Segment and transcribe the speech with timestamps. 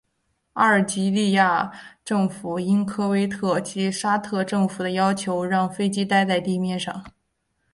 [0.53, 1.71] 阿尔及利亚
[2.03, 7.05] 政府应科威特及沙特政府的要求让飞机待在地面上。